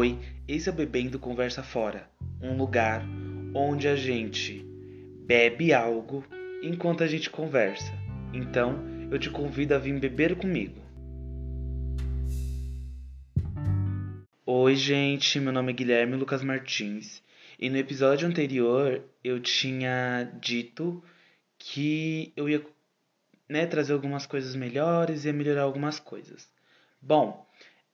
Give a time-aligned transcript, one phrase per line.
[0.00, 0.16] Oi,
[0.46, 2.08] esse é o Bebendo Conversa Fora,
[2.40, 3.02] um lugar
[3.52, 4.64] onde a gente
[5.26, 6.24] bebe algo
[6.62, 7.92] enquanto a gente conversa.
[8.32, 8.78] Então,
[9.10, 10.80] eu te convido a vir beber comigo.
[14.46, 17.20] Oi, gente, meu nome é Guilherme Lucas Martins
[17.58, 21.02] e no episódio anterior eu tinha dito
[21.58, 22.64] que eu ia
[23.48, 26.48] né, trazer algumas coisas melhores e melhorar algumas coisas.
[27.02, 27.47] Bom,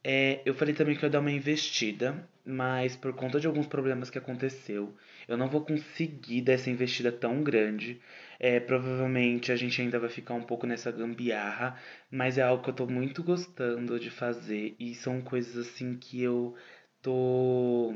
[0.07, 3.67] é, eu falei também que eu ia dar uma investida, mas por conta de alguns
[3.67, 4.95] problemas que aconteceu,
[5.27, 7.99] eu não vou conseguir dar essa investida tão grande.
[8.39, 11.81] É, provavelmente a gente ainda vai ficar um pouco nessa gambiarra,
[12.11, 16.21] mas é algo que eu tô muito gostando de fazer e são coisas assim que
[16.23, 16.55] eu
[17.01, 17.95] tô,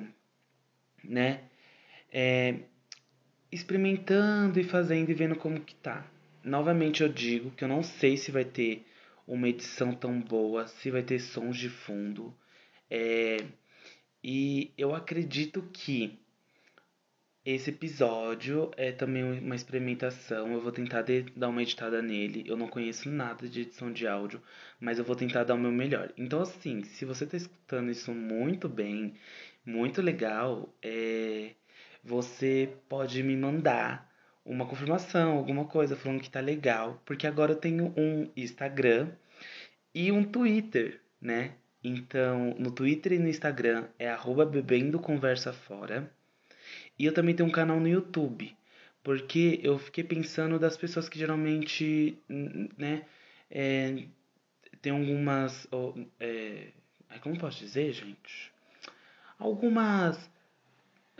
[1.04, 1.40] né,
[2.10, 2.54] é,
[3.52, 6.06] experimentando e fazendo e vendo como que tá.
[6.42, 8.86] Novamente eu digo que eu não sei se vai ter
[9.28, 12.34] uma edição tão boa, se vai ter sons de fundo.
[12.90, 13.36] É,
[14.24, 16.18] e eu acredito que
[17.44, 20.52] esse episódio é também uma experimentação.
[20.52, 21.04] Eu vou tentar
[21.36, 22.44] dar uma editada nele.
[22.46, 24.42] Eu não conheço nada de edição de áudio,
[24.80, 26.12] mas eu vou tentar dar o meu melhor.
[26.16, 29.14] Então, assim, se você está escutando isso muito bem,
[29.64, 31.52] muito legal, é,
[32.02, 34.07] você pode me mandar
[34.48, 39.10] uma confirmação, alguma coisa falando que tá legal, porque agora eu tenho um Instagram
[39.94, 41.52] e um Twitter, né?
[41.84, 46.10] Então, no Twitter e no Instagram é arroba bebendo conversa fora.
[46.98, 48.56] E eu também tenho um canal no YouTube,
[49.02, 52.18] porque eu fiquei pensando das pessoas que geralmente,
[52.76, 53.04] né,
[53.50, 54.04] é,
[54.82, 55.66] tem algumas,
[56.18, 56.68] é,
[57.20, 58.52] como posso dizer, gente?
[59.38, 60.28] Algumas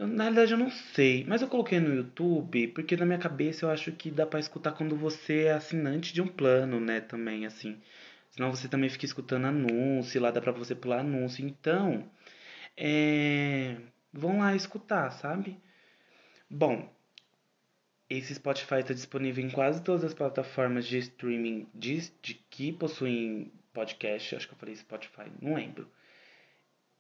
[0.07, 3.71] na realidade eu não sei, mas eu coloquei no YouTube porque na minha cabeça eu
[3.71, 7.81] acho que dá para escutar quando você é assinante de um plano, né, também assim.
[8.31, 11.45] Senão você também fica escutando anúncio, lá dá pra você pular anúncio.
[11.45, 12.09] Então,
[12.77, 13.77] é...
[14.13, 15.59] vão lá escutar, sabe?
[16.49, 16.89] Bom,
[18.09, 23.53] esse Spotify está disponível em quase todas as plataformas de streaming de, de que possuem
[23.73, 24.37] podcast.
[24.37, 25.91] Acho que eu falei Spotify, não lembro.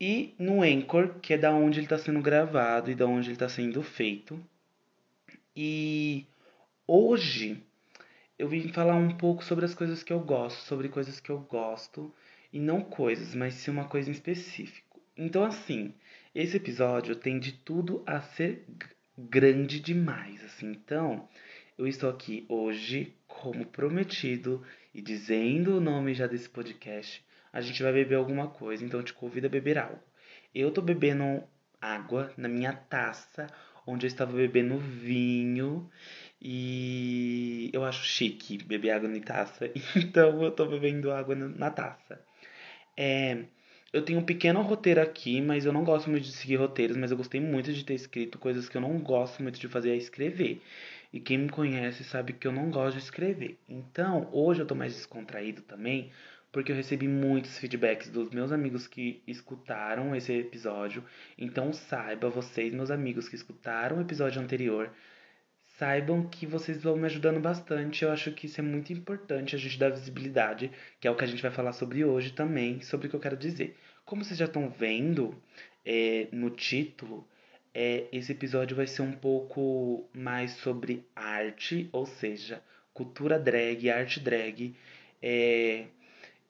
[0.01, 3.35] E no Anchor, que é da onde ele está sendo gravado e da onde ele
[3.35, 4.41] está sendo feito.
[5.57, 6.25] E
[6.87, 7.61] hoje
[8.39, 11.41] eu vim falar um pouco sobre as coisas que eu gosto, sobre coisas que eu
[11.41, 12.15] gosto,
[12.53, 15.01] e não coisas, mas sim uma coisa em específico.
[15.17, 15.93] Então, assim,
[16.33, 18.65] esse episódio tem de tudo a ser
[19.19, 20.71] grande demais, assim.
[20.71, 21.29] Então,
[21.77, 27.83] eu estou aqui hoje, como prometido, e dizendo o nome já desse podcast, a gente
[27.83, 30.01] vai beber alguma coisa, então te convido a beber algo.
[30.55, 31.43] Eu tô bebendo
[31.81, 33.47] água na minha taça,
[33.87, 35.91] onde eu estava bebendo vinho,
[36.41, 42.21] e eu acho chique beber água em taça, então eu tô bebendo água na taça.
[42.97, 43.45] É,
[43.93, 47.11] eu tenho um pequeno roteiro aqui, mas eu não gosto muito de seguir roteiros, mas
[47.11, 49.97] eu gostei muito de ter escrito coisas que eu não gosto muito de fazer é
[49.97, 50.61] escrever.
[51.11, 53.59] E quem me conhece sabe que eu não gosto de escrever.
[53.69, 56.11] Então, hoje eu tô mais descontraído também,
[56.51, 61.05] porque eu recebi muitos feedbacks dos meus amigos que escutaram esse episódio.
[61.37, 64.91] Então saiba, vocês, meus amigos que escutaram o episódio anterior,
[65.79, 68.05] saibam que vocês vão me ajudando bastante.
[68.05, 70.71] Eu acho que isso é muito importante, a gente dar visibilidade,
[71.01, 73.21] que é o que a gente vai falar sobre hoje também, sobre o que eu
[73.21, 73.77] quero dizer.
[74.05, 75.37] Como vocês já estão vendo
[75.85, 77.29] é, no título,
[77.75, 84.19] é, esse episódio vai ser um pouco mais sobre arte, ou seja, cultura drag, arte
[84.19, 84.75] drag.
[85.23, 85.87] É,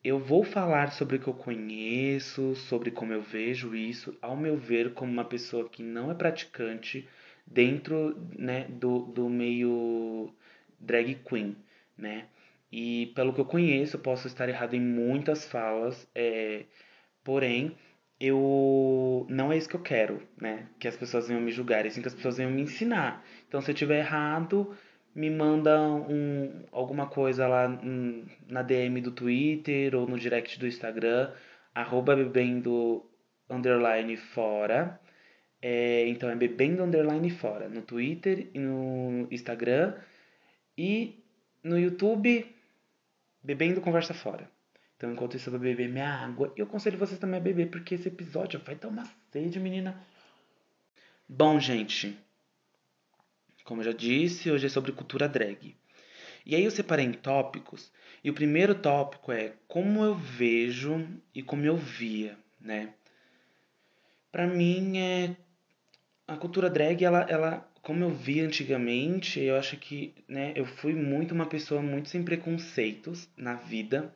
[0.03, 4.57] eu vou falar sobre o que eu conheço, sobre como eu vejo isso, ao meu
[4.57, 7.09] ver, como uma pessoa que não é praticante
[7.47, 10.33] dentro né, do, do meio
[10.79, 11.57] drag queen,
[11.97, 12.27] né?
[12.71, 16.65] E pelo que eu conheço, posso estar errado em muitas falas, é,
[17.25, 17.75] porém,
[18.21, 20.67] eu não é isso que eu quero, né?
[20.79, 23.25] Que as pessoas venham me julgar, é assim que as pessoas venham me ensinar.
[23.49, 24.77] Então, se eu tiver errado,
[25.19, 27.69] me manda um, alguma coisa lá
[28.47, 31.33] na DM do Twitter ou no direct do Instagram,
[31.75, 33.05] arroba bebendo
[33.51, 35.01] underline fora.
[35.61, 39.97] É, então é bebendo underline fora no Twitter e no Instagram
[40.77, 41.21] e
[41.65, 42.47] no YouTube
[43.43, 44.49] bebendo conversa fora.
[44.97, 47.97] Então enquanto isso eu vou beber minha água, eu aconselho vocês também a beber porque
[47.97, 50.01] esse episódio vai dar uma sede, menina.
[51.29, 52.17] Bom, gente,
[53.69, 55.77] como eu já disse, hoje é sobre cultura drag.
[56.47, 57.93] E aí eu separei em tópicos,
[58.25, 62.95] e o primeiro tópico é como eu vejo e como eu via, né?
[64.33, 65.37] Para mim é
[66.27, 70.95] a cultura drag, ela, ela, como eu via antigamente, eu acho que, né, eu fui
[70.95, 74.15] muito uma pessoa muito sem preconceitos na vida.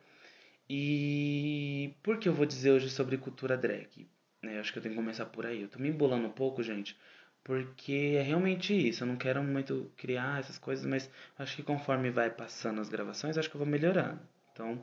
[0.67, 4.07] E por que eu vou dizer hoje sobre cultura drag?
[4.43, 4.59] né?
[4.59, 5.61] Acho que eu tenho que começar por aí.
[5.61, 6.97] Eu tô me embolando um pouco, gente,
[7.43, 9.03] porque é realmente isso.
[9.03, 13.37] Eu não quero muito criar essas coisas, mas acho que conforme vai passando as gravações,
[13.37, 14.19] acho que eu vou melhorando.
[14.51, 14.81] Então,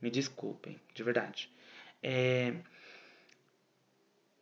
[0.00, 1.50] me desculpem, de verdade.
[2.02, 2.54] É...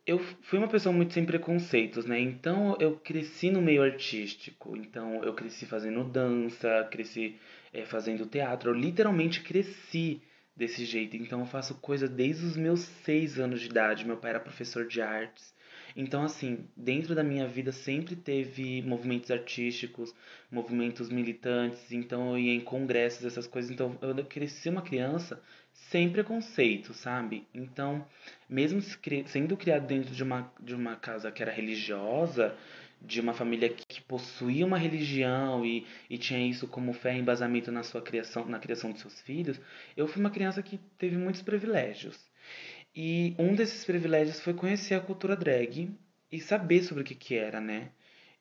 [0.05, 2.19] Eu fui uma pessoa muito sem preconceitos, né?
[2.19, 4.75] Então eu cresci no meio artístico.
[4.75, 7.39] Então eu cresci fazendo dança, cresci
[7.71, 8.69] é, fazendo teatro.
[8.69, 10.21] Eu literalmente cresci
[10.53, 11.15] desse jeito.
[11.15, 14.05] Então eu faço coisa desde os meus seis anos de idade.
[14.05, 15.53] Meu pai era professor de artes.
[15.95, 20.13] Então, assim, dentro da minha vida sempre teve movimentos artísticos,
[20.51, 21.91] movimentos militantes.
[21.91, 23.71] Então eu ia em congressos, essas coisas.
[23.71, 25.41] Então eu cresci uma criança
[25.71, 27.47] sem preconceito, sabe?
[27.53, 28.05] Então,
[28.49, 28.81] mesmo
[29.25, 32.55] sendo criado dentro de uma, de uma casa que era religiosa,
[33.01, 37.71] de uma família que possuía uma religião e, e tinha isso como fé e embasamento
[37.71, 39.59] na sua criação, na criação de seus filhos,
[39.97, 42.17] eu fui uma criança que teve muitos privilégios.
[42.95, 45.91] E um desses privilégios foi conhecer a cultura drag
[46.31, 47.89] e saber sobre o que, que era, né?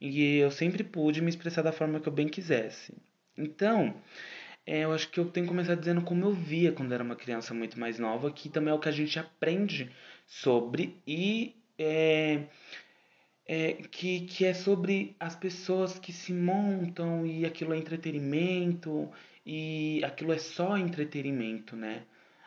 [0.01, 2.93] E eu sempre pude me expressar da forma que eu bem quisesse.
[3.37, 3.95] Então,
[4.67, 7.17] é, eu acho que eu tenho que começar dizendo como eu via quando era uma
[7.17, 9.91] criança muito mais nova, que também é o que a gente aprende
[10.27, 12.45] sobre e é,
[13.47, 19.11] é, que, que é sobre as pessoas que se montam e aquilo é entretenimento
[19.45, 22.05] e aquilo é só entretenimento, né?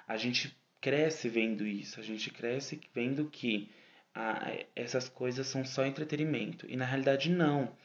[0.07, 0.55] A gente
[0.85, 3.71] cresce vendo isso, a gente cresce vendo que
[4.13, 6.67] a, essas coisas são só entretenimento.
[6.69, 7.75] E na realidade não.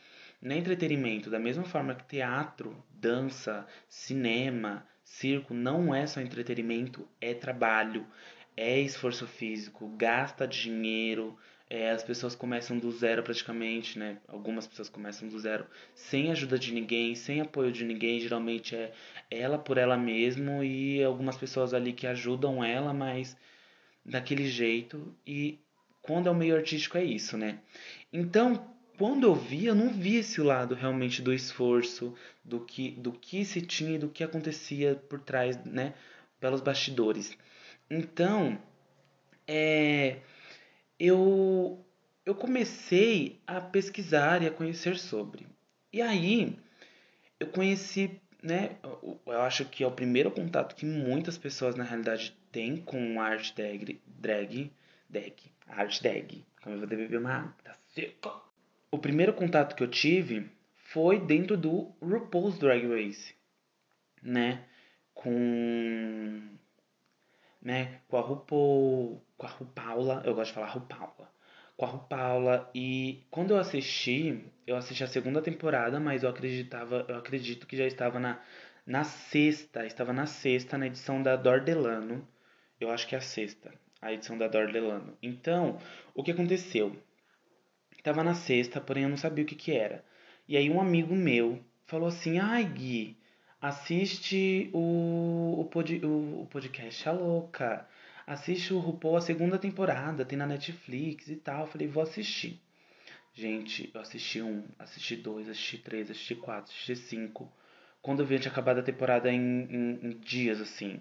[0.42, 1.30] Não é entretenimento.
[1.30, 8.06] Da mesma forma que teatro, dança, cinema, circo não é só entretenimento, é trabalho,
[8.54, 11.38] é esforço físico, gasta dinheiro,
[11.70, 14.18] é, as pessoas começam do zero praticamente, né?
[14.26, 15.64] Algumas pessoas começam do zero
[15.94, 18.18] sem ajuda de ninguém, sem apoio de ninguém.
[18.18, 18.92] Geralmente é
[19.30, 23.36] ela por ela mesma e algumas pessoas ali que ajudam ela, mas
[24.04, 25.14] daquele jeito.
[25.24, 25.60] E
[26.02, 27.60] quando é o meio artístico é isso, né?
[28.12, 32.12] Então, quando eu vi, eu não vi esse lado realmente do esforço,
[32.44, 35.94] do que, do que se tinha e do que acontecia por trás, né?
[36.40, 37.38] Pelos bastidores.
[37.88, 38.60] Então,
[39.46, 40.16] é
[41.00, 41.82] eu,
[42.26, 45.46] eu comecei a pesquisar e a conhecer sobre.
[45.90, 46.58] E aí,
[47.40, 48.76] eu conheci, né?
[49.26, 53.24] Eu acho que é o primeiro contato que muitas pessoas na realidade têm com a
[53.24, 54.70] arte drag, drag,
[55.08, 55.34] drag,
[55.66, 56.44] arte drag.
[56.62, 58.30] Como eu vou beber uma água, tá seca.
[58.90, 63.34] O primeiro contato que eu tive foi dentro do RuPaul's Drag Race,
[64.22, 64.64] né?
[65.14, 66.42] Com
[67.62, 71.32] né, com a RuPaul, com a RuPaula, eu gosto de falar RuPaula,
[71.74, 77.06] com a RuPaula, e quando eu assisti, eu assisti a segunda temporada, mas eu acreditava,
[77.08, 78.38] eu acredito que já estava na,
[78.86, 82.28] na sexta, estava na sexta, na edição da Dordelano,
[82.78, 83.72] eu acho que é a sexta,
[84.02, 85.16] a edição da Dordelano.
[85.22, 85.78] Então,
[86.14, 86.94] o que aconteceu?
[87.96, 90.04] Estava na sexta, porém eu não sabia o que que era.
[90.46, 93.16] E aí um amigo meu falou assim, ai Gui,
[93.60, 97.86] Assiste o, o, pod, o, o podcast A Louca.
[98.26, 101.66] Assiste o RuPaul a segunda temporada, tem na Netflix e tal.
[101.66, 102.60] Falei, vou assistir.
[103.32, 107.50] Gente, eu assisti um, assisti dois, assisti três, assisti quatro, assisti cinco.
[108.02, 111.00] Quando eu vi, eu tinha acabado a temporada em, em, em dias, assim.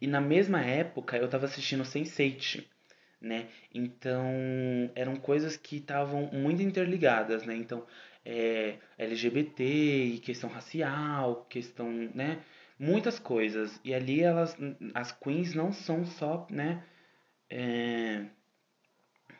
[0.00, 2.64] E na mesma época, eu tava assistindo Sense8,
[3.20, 3.48] né?
[3.74, 4.24] Então,
[4.94, 7.54] eram coisas que estavam muito interligadas, né?
[7.56, 7.86] Então,
[8.24, 12.40] é, LGBT e questão racial, questão, né?
[12.78, 13.80] Muitas coisas.
[13.84, 14.56] E ali elas,
[14.94, 16.84] as queens não são só, né?
[17.50, 18.26] É,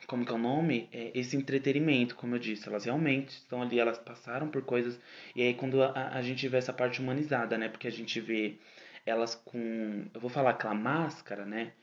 [0.07, 0.89] como que é o nome?
[0.91, 2.67] É esse entretenimento, como eu disse.
[2.67, 4.99] Elas realmente estão ali, elas passaram por coisas.
[5.35, 7.69] E aí quando a, a gente vê essa parte humanizada, né?
[7.69, 8.57] Porque a gente vê
[9.05, 10.05] elas com.
[10.13, 11.73] Eu vou falar aquela máscara, né?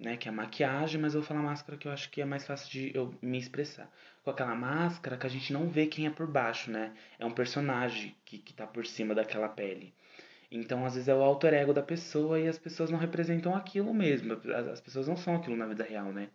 [0.00, 2.24] né, que é a maquiagem, mas eu vou falar máscara que eu acho que é
[2.24, 3.90] mais fácil de eu me expressar.
[4.24, 6.94] Com aquela máscara que a gente não vê quem é por baixo, né?
[7.18, 9.92] É um personagem que, que tá por cima daquela pele.
[10.50, 13.94] Então, às vezes é o alter ego da pessoa e as pessoas não representam aquilo
[13.94, 14.32] mesmo.
[14.72, 16.28] As pessoas não são aquilo na vida real, né?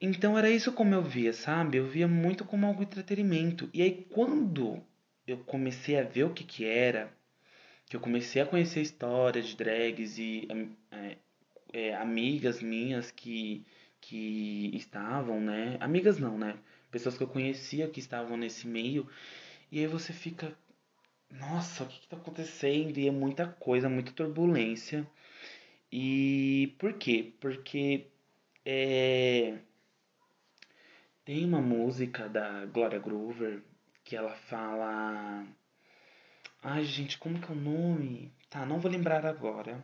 [0.00, 1.78] Então era isso como eu via, sabe?
[1.78, 3.68] Eu via muito como algo entretenimento.
[3.72, 4.80] E aí quando
[5.26, 7.12] eu comecei a ver o que que era,
[7.86, 10.48] que eu comecei a conhecer a história de drags e
[10.92, 11.16] é,
[11.72, 13.64] é, amigas minhas que,
[14.00, 15.76] que estavam, né?
[15.80, 16.56] Amigas não, né?
[16.90, 19.08] Pessoas que eu conhecia que estavam nesse meio.
[19.70, 20.56] E aí você fica,
[21.30, 22.98] nossa, o que está acontecendo?
[22.98, 25.06] E é muita coisa, muita turbulência.
[25.92, 27.32] E por quê?
[27.40, 28.06] Porque
[28.64, 29.58] é,
[31.24, 33.62] tem uma música da Gloria Groover
[34.04, 35.46] que ela fala.
[36.62, 38.32] Ai, gente, como que é o nome?
[38.50, 39.82] Tá, não vou lembrar agora.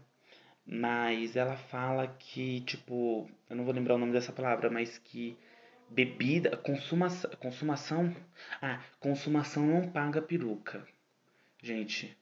[0.67, 5.37] mas ela fala que, tipo, eu não vou lembrar o nome dessa palavra, mas que
[5.91, 8.17] bebida, consumação, consumação,
[8.63, 10.87] ah, consumação não paga peruca.
[11.65, 12.15] Gente,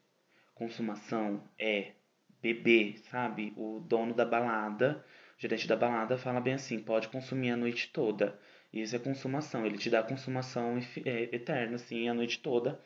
[0.55, 1.95] consumação é
[2.41, 3.53] beber, sabe?
[3.57, 5.05] O dono da balada,
[5.37, 8.39] o gerente da balada fala bem assim, pode consumir a noite toda.
[8.73, 12.81] Isso é consumação, ele te dá consumação é, eterna, assim, a noite toda.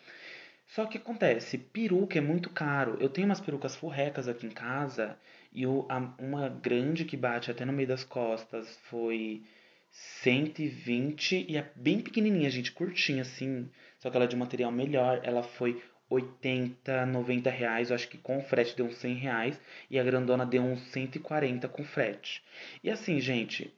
[0.66, 2.96] Só que acontece, peruca é muito caro.
[3.00, 5.18] Eu tenho umas perucas furrecas aqui em casa
[5.52, 9.44] e uma grande que bate até no meio das costas foi
[9.90, 13.70] 120 e é bem pequenininha, gente, curtinha assim.
[13.98, 15.20] Só que ela é de material melhor.
[15.22, 19.60] Ela foi 80, 90 reais, eu acho que com frete deu uns 100 reais.
[19.90, 22.42] E a grandona deu uns 140 com frete.
[22.82, 23.72] E assim, gente,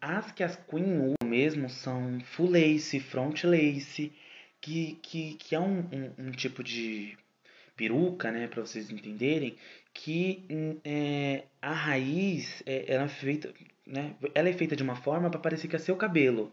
[0.00, 4.12] as que as Queen mesmo são full lace, front lace,
[4.60, 7.16] que, que, que é um, um, um tipo de
[7.76, 9.56] peruca, né, para vocês entenderem,
[9.94, 10.44] que
[10.84, 13.54] é, a raiz é, ela é feita,
[13.86, 16.52] né, ela é feita de uma forma para parecer que é seu cabelo.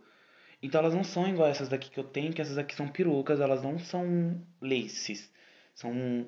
[0.65, 3.39] Então elas não são igual essas daqui que eu tenho, que essas aqui são perucas,
[3.39, 5.31] elas não são laces,
[5.75, 6.27] são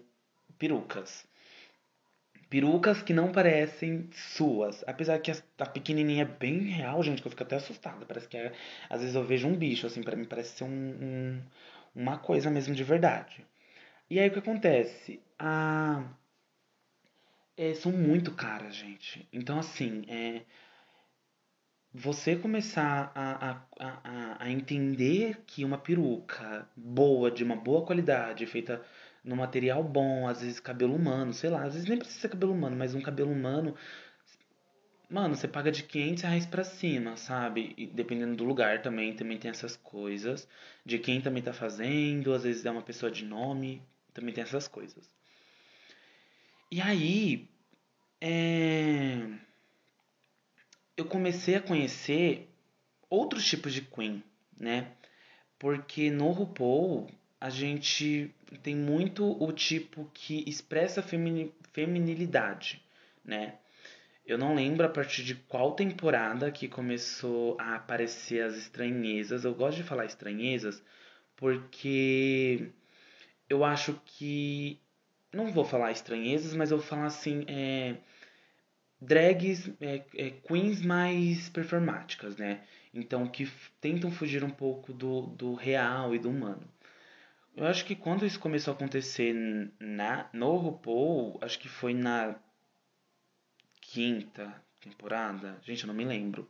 [0.59, 1.25] perucas.
[2.47, 4.83] Perucas que não parecem suas.
[4.87, 8.05] Apesar que a, pequenininha é bem real, gente, que eu fico até assustada.
[8.05, 8.53] Parece que é,
[8.89, 11.41] às vezes eu vejo um bicho, assim, para mim parece ser um, um,
[11.95, 13.43] uma coisa mesmo de verdade.
[14.09, 15.19] E aí o que acontece?
[15.39, 16.03] A...
[17.57, 19.27] É, são muito caras, gente.
[19.33, 20.43] Então, assim, é,
[21.93, 28.45] você começar a, a, a, a entender que uma peruca boa, de uma boa qualidade,
[28.45, 28.83] feita
[29.23, 32.53] no material bom, às vezes cabelo humano, sei lá, às vezes nem precisa ser cabelo
[32.53, 33.75] humano, mas um cabelo humano,
[35.09, 37.73] mano, você paga de 500 reais pra cima, sabe?
[37.77, 40.47] E dependendo do lugar também, também tem essas coisas,
[40.85, 43.81] de quem também tá fazendo, às vezes é uma pessoa de nome,
[44.13, 45.09] também tem essas coisas.
[46.71, 47.49] E aí,
[48.21, 49.46] é...
[50.97, 52.49] eu comecei a conhecer
[53.09, 54.23] outros tipos de Queen,
[54.59, 54.91] né?
[55.59, 57.07] Porque no RuPaul
[57.39, 62.83] a gente tem muito o tipo que expressa femini, feminilidade,
[63.23, 63.59] né?
[64.25, 69.45] Eu não lembro a partir de qual temporada que começou a aparecer as estranhezas.
[69.45, 70.83] Eu gosto de falar estranhezas
[71.37, 72.69] porque
[73.49, 74.79] eu acho que.
[75.31, 77.45] Não vou falar estranhezas, mas eu vou falar assim.
[77.47, 77.95] É,
[78.99, 82.61] drags, é, é, queens mais performáticas, né?
[82.93, 83.49] Então, que
[83.79, 86.67] tentam fugir um pouco do, do real e do humano.
[87.55, 89.33] Eu acho que quando isso começou a acontecer
[89.79, 92.35] na, no RuPaul, acho que foi na
[93.81, 95.57] quinta temporada.
[95.63, 96.49] Gente, eu não me lembro.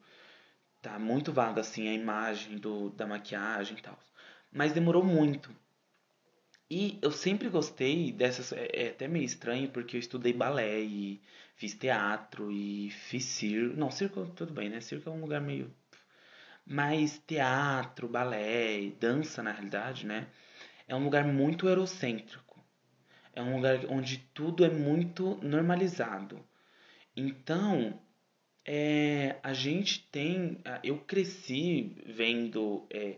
[0.82, 3.98] Tá muito vaga assim a imagem do, da maquiagem e tal.
[4.52, 5.54] Mas demorou muito.
[6.70, 8.52] E eu sempre gostei dessas.
[8.52, 11.22] É, é, até meio estranho porque eu estudei balé e
[11.56, 13.78] fiz teatro e fiz circo.
[13.78, 14.82] Não, circo tudo bem, né?
[14.82, 15.74] Circo é um lugar meio.
[16.66, 20.28] Mas teatro, balé, dança na realidade, né?
[20.88, 22.62] É um lugar muito eurocêntrico.
[23.34, 26.44] É um lugar onde tudo é muito normalizado.
[27.16, 28.00] Então,
[28.66, 30.62] é, a gente tem.
[30.84, 33.18] Eu cresci vendo, é,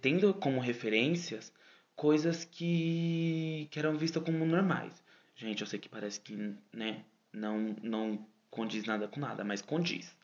[0.00, 1.52] tendo como referências
[1.98, 4.92] coisas que, que eram vistas como normais.
[5.34, 7.02] Gente, eu sei que parece que né,
[7.32, 10.16] não, não condiz nada com nada, mas condiz.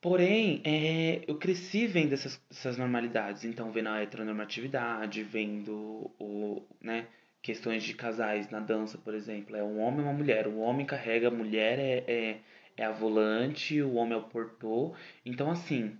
[0.00, 7.06] Porém, é, eu cresci vendo essas, essas normalidades, então vendo a heteronormatividade, vendo o, né,
[7.40, 9.54] questões de casais na dança, por exemplo.
[9.54, 10.48] É um homem e uma mulher.
[10.48, 12.40] O homem carrega, a mulher é, é,
[12.76, 14.96] é a volante, o homem é o portor.
[15.24, 15.96] Então, assim,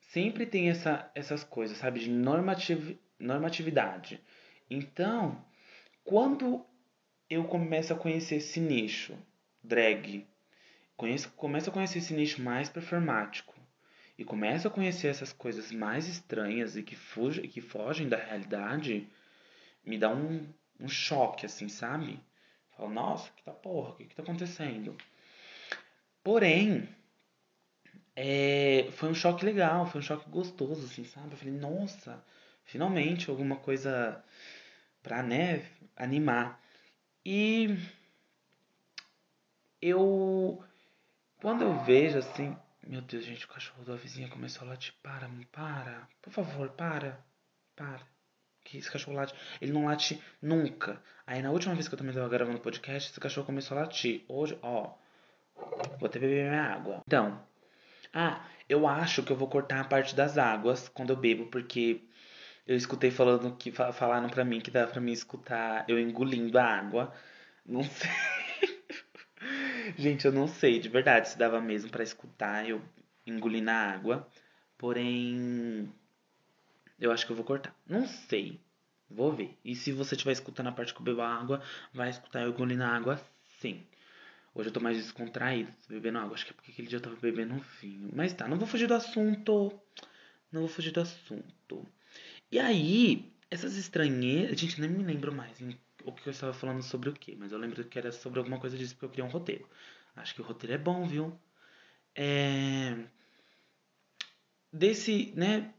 [0.00, 4.20] sempre tem essa, essas coisas, sabe, de normativ, normatividade.
[4.68, 5.44] Então,
[6.04, 6.64] quando
[7.28, 9.16] eu começo a conhecer esse nicho,
[9.62, 10.26] drag,
[10.96, 13.54] conheço, começo a conhecer esse nicho mais performático
[14.16, 19.08] e começo a conhecer essas coisas mais estranhas e que, fuge, que fogem da realidade,
[19.84, 20.46] me dá um,
[20.78, 22.20] um choque, assim, sabe?
[22.76, 24.96] Falo, nossa, que tá porra, o que, que tá acontecendo?
[26.22, 26.88] Porém,
[28.16, 31.32] é, foi um choque legal, foi um choque gostoso, assim, sabe?
[31.32, 32.24] Eu falei, nossa,
[32.64, 34.22] finalmente alguma coisa
[35.02, 35.64] pra, né,
[35.96, 36.60] animar.
[37.24, 37.76] E
[39.80, 40.62] eu,
[41.40, 42.56] quando eu vejo assim,
[42.86, 44.94] meu Deus, gente, o cachorro da vizinha começou a latir.
[45.02, 47.18] Para, para, por favor, para,
[47.74, 48.00] para.
[48.62, 49.34] Que esse cachorro late.
[49.60, 51.02] Ele não late nunca.
[51.26, 54.24] Aí na última vez que eu também tava gravando podcast, esse cachorro começou a latir.
[54.28, 54.94] Hoje, ó.
[55.98, 57.02] Vou até beber minha água.
[57.06, 57.42] Então.
[58.12, 62.02] Ah, eu acho que eu vou cortar a parte das águas quando eu bebo, porque
[62.66, 66.64] eu escutei falando que falaram para mim que dá para mim escutar eu engolindo a
[66.64, 67.14] água.
[67.64, 68.10] Não sei.
[69.96, 72.80] Gente, eu não sei de verdade se dava mesmo pra escutar eu
[73.26, 74.26] engolir na água.
[74.78, 75.92] Porém,
[76.98, 77.74] eu acho que eu vou cortar.
[77.86, 78.60] Não sei.
[79.10, 79.56] Vou ver.
[79.64, 82.82] E se você estiver escutando a parte que eu bebo água, vai escutar eu engolindo
[82.82, 83.20] na água
[83.60, 83.86] sim.
[84.54, 86.34] Hoje eu tô mais descontraído, bebendo água.
[86.34, 88.10] Acho que é porque aquele dia eu tava bebendo um vinho.
[88.14, 89.78] Mas tá, não vou fugir do assunto.
[90.50, 91.86] Não vou fugir do assunto.
[92.54, 94.60] E aí, essas estranhezas.
[94.60, 95.60] Gente, nem me lembro mais
[96.04, 97.34] o que eu estava falando sobre o que.
[97.34, 99.68] Mas eu lembro que era sobre alguma coisa disso porque eu queria um roteiro.
[100.14, 101.36] Acho que o roteiro é bom, viu?
[102.14, 102.96] É.
[104.72, 105.74] Desse, né?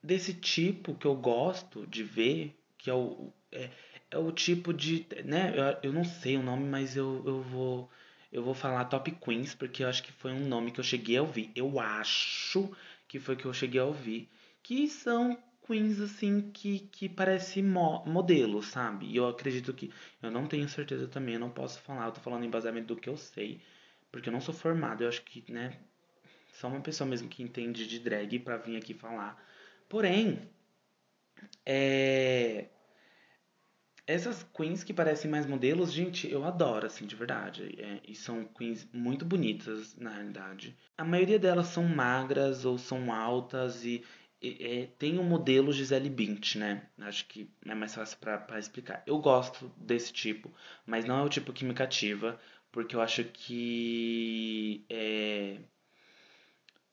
[0.00, 3.32] Desse tipo que eu gosto de ver, que é o.
[3.50, 3.68] É,
[4.12, 5.08] é o tipo de.
[5.24, 5.52] né?
[5.56, 7.90] Eu, eu não sei o nome, mas eu, eu vou.
[8.30, 11.16] Eu vou falar Top Queens, porque eu acho que foi um nome que eu cheguei
[11.16, 11.50] a ouvir.
[11.56, 12.72] Eu acho
[13.08, 14.28] que foi que eu cheguei a ouvir.
[14.62, 15.36] Que são
[15.66, 19.06] queens, assim, que, que parece mo modelo, sabe?
[19.06, 19.92] E eu acredito que.
[20.22, 22.06] Eu não tenho certeza também, eu não posso falar.
[22.06, 23.60] Eu tô falando em baseamento do que eu sei.
[24.12, 25.78] Porque eu não sou formado, eu acho que, né?
[26.52, 29.42] Só uma pessoa mesmo que entende de drag pra vir aqui falar.
[29.88, 30.48] Porém,
[31.64, 32.68] é
[34.06, 37.74] essas queens que parecem mais modelos, gente, eu adoro, assim, de verdade.
[37.78, 40.76] É, e são queens muito bonitas, na realidade.
[40.96, 44.04] A maioria delas são magras ou são altas e
[44.60, 46.82] é, tem um modelo Gisele Bint, né?
[47.00, 49.02] Acho que é mais fácil para explicar.
[49.06, 50.52] Eu gosto desse tipo,
[50.86, 52.40] mas não é o tipo que me cativa,
[52.72, 55.58] porque eu acho que é,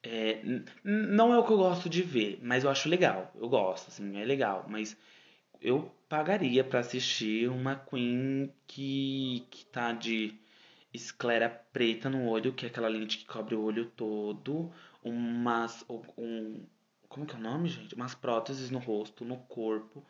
[0.03, 0.41] é,
[0.83, 3.31] não é o que eu gosto de ver, mas eu acho legal.
[3.35, 4.65] Eu gosto, assim, é legal.
[4.69, 4.97] Mas
[5.61, 10.37] eu pagaria para assistir uma Queen que, que tá de
[10.93, 14.71] esclera preta no olho, que é aquela lente que cobre o olho todo,
[15.03, 15.85] umas
[16.17, 16.63] um
[17.13, 17.93] como que é o nome, gente?
[17.93, 20.03] Umas próteses no rosto, no corpo,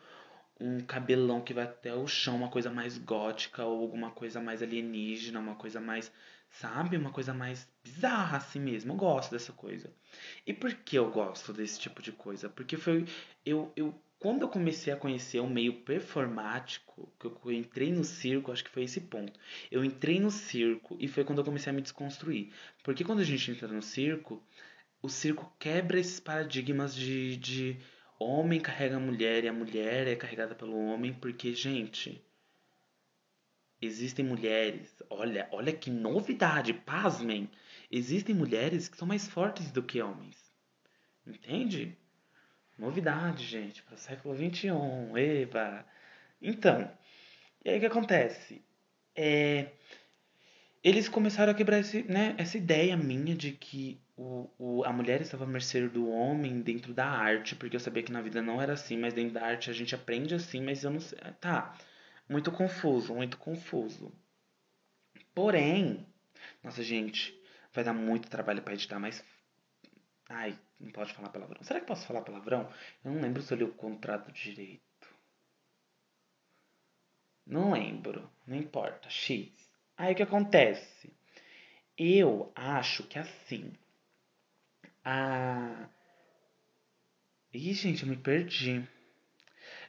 [0.60, 4.64] um cabelão que vai até o chão, uma coisa mais gótica ou alguma coisa mais
[4.64, 6.10] alienígena, uma coisa mais,
[6.50, 8.94] sabe, uma coisa mais bizarra assim mesmo.
[8.94, 9.92] Eu gosto dessa coisa.
[10.48, 12.48] E por que eu gosto desse tipo de coisa?
[12.50, 13.06] Porque foi
[13.46, 18.54] eu eu quando eu comecei a conhecer o meio performático, que eu entrei no circo,
[18.54, 19.38] acho que foi esse ponto.
[19.70, 22.54] Eu entrei no circo e foi quando eu comecei a me desconstruir.
[22.82, 24.42] Porque quando a gente entra no circo,
[25.04, 27.78] o circo quebra esses paradigmas de, de
[28.18, 32.24] homem carrega a mulher e a mulher é carregada pelo homem, porque, gente,
[33.82, 37.52] existem mulheres, olha, olha que novidade, pasmem,
[37.92, 40.38] existem mulheres que são mais fortes do que homens.
[41.28, 41.98] Entende?
[42.78, 44.70] Novidade, gente, para o século XXI.
[45.18, 45.86] Eba!
[46.42, 46.90] Então,
[47.64, 48.64] e aí o que acontece?
[49.14, 49.68] É,
[50.82, 55.22] eles começaram a quebrar esse, né, essa ideia minha de que o, o, a mulher
[55.22, 58.62] estava à mercê do homem dentro da arte, porque eu sabia que na vida não
[58.62, 61.20] era assim, mas dentro da arte a gente aprende assim, mas eu não sei.
[61.40, 61.76] Tá,
[62.30, 64.12] muito confuso, muito confuso.
[65.34, 66.06] Porém,
[66.64, 67.38] nossa gente,
[67.74, 69.24] vai dar muito trabalho para editar, mas
[70.30, 71.64] Ai, não pode falar palavrão.
[71.64, 72.68] Será que posso falar palavrão?
[73.04, 74.82] Eu não lembro se eu li o contrato direito.
[77.46, 78.30] Não lembro.
[78.48, 79.10] Não importa.
[79.10, 79.52] X.
[79.98, 81.14] Aí o que acontece?
[81.98, 83.74] Eu acho que assim.
[85.04, 85.90] A.
[87.54, 88.88] Ih, gente, eu me perdi.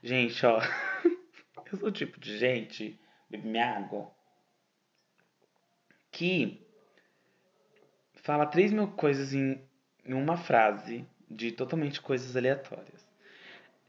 [0.03, 0.61] Gente, ó.
[1.73, 2.99] eu sou o tipo de gente.
[3.31, 4.11] Bebe minha água.
[6.11, 6.61] Que
[8.15, 9.61] fala 3 mil coisas em
[10.05, 13.05] em uma frase de totalmente coisas aleatórias.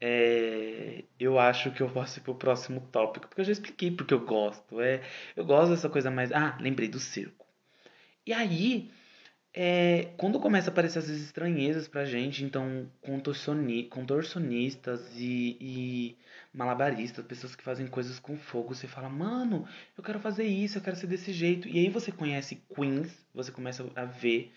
[0.00, 4.14] É, eu acho que eu posso ir pro próximo tópico, porque eu já expliquei porque
[4.14, 4.80] eu gosto.
[4.80, 5.02] É,
[5.34, 6.32] eu gosto dessa coisa mais.
[6.32, 7.46] Ah, lembrei do circo.
[8.26, 8.90] E aí,
[9.58, 16.16] é, quando começa a aparecer essas estranhezas pra gente, então contorcionistas e, e,
[16.52, 19.66] malabaristas, pessoas que fazem coisas com fogo, você fala, mano,
[19.96, 21.66] eu quero fazer isso, eu quero ser desse jeito.
[21.68, 24.52] E aí você conhece queens, você começa a ver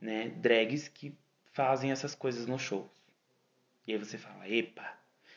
[0.00, 1.12] né, drags que
[1.52, 2.88] fazem essas coisas no show.
[3.88, 4.96] E aí você fala, epa,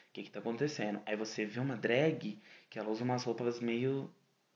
[0.10, 1.02] o que que tá acontecendo?
[1.08, 2.38] Aí você vê uma drag
[2.70, 4.14] que ela usa umas roupas meio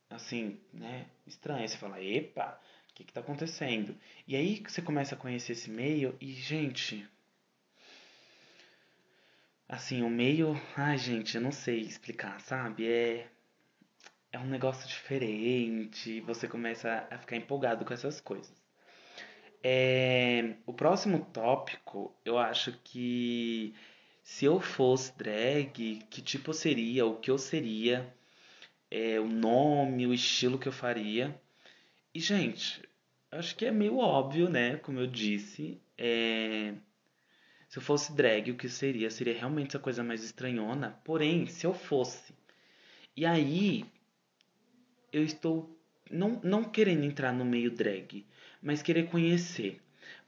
[0.07, 1.71] assim, né, estranhas.
[1.71, 2.59] Você fala, epa,
[3.01, 3.95] que que tá acontecendo?
[4.27, 7.07] E aí você começa a conhecer esse meio e, gente,
[9.67, 12.87] assim, o meio, ai, gente, eu não sei explicar, sabe?
[12.87, 13.27] É
[14.31, 18.53] é um negócio diferente, você começa a ficar empolgado com essas coisas.
[19.63, 23.75] É, o próximo tópico, eu acho que
[24.23, 28.13] se eu fosse drag, que tipo seria, o que eu seria,
[28.89, 31.39] é, o nome, o estilo que eu faria.
[32.13, 32.81] E, gente,
[33.31, 34.77] acho que é meio óbvio, né?
[34.77, 35.81] Como eu disse.
[35.97, 36.73] É,
[37.69, 39.09] se eu fosse drag, o que seria?
[39.09, 40.99] Seria realmente essa coisa mais estranhona.
[41.03, 42.33] Porém, se eu fosse.
[43.15, 43.85] E aí,
[45.11, 48.25] eu estou não, não querendo entrar no meio drag,
[48.61, 49.79] mas querer conhecer.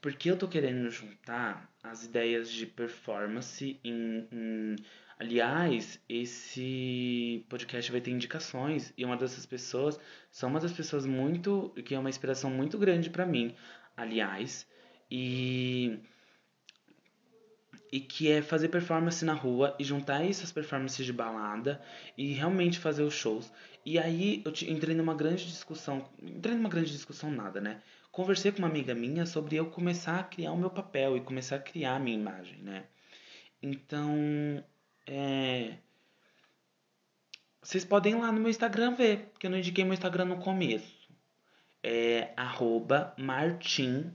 [0.02, 4.76] Porque eu tô querendo juntar as ideias de performance em, em
[5.20, 10.00] Aliás, esse podcast vai ter indicações e uma dessas pessoas
[10.32, 13.56] são uma das pessoas muito que é uma inspiração muito grande para mim,
[13.96, 14.68] aliás,
[15.10, 16.00] e
[17.94, 21.80] e que é fazer performance na rua e juntar essas performances de balada
[22.18, 23.54] e realmente fazer os shows.
[23.86, 27.84] E aí eu entrei numa grande discussão, entrei numa grande discussão nada, né?
[28.12, 31.58] Conversei com uma amiga minha sobre eu começar a criar o meu papel e começar
[31.58, 32.86] a criar a minha imagem, né?
[33.62, 34.64] Então,
[35.08, 35.78] é...
[37.62, 40.40] Vocês podem ir lá no meu Instagram ver, porque eu não indiquei meu Instagram no
[40.40, 41.10] começo.
[41.82, 44.14] É arroba martinxxs.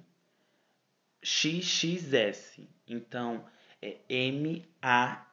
[2.87, 3.45] Então,
[3.81, 5.29] é M-A-R-T-I-N-X-X-S.